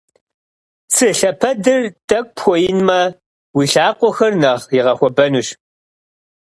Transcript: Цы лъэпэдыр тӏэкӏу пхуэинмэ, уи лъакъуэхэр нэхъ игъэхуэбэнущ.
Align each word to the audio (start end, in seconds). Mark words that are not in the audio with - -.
Цы 0.93 1.07
лъэпэдыр 1.17 1.81
тӏэкӏу 2.07 2.31
пхуэинмэ, 2.35 3.01
уи 3.55 3.65
лъакъуэхэр 3.73 4.33
нэхъ 4.41 4.67
игъэхуэбэнущ. 4.77 5.47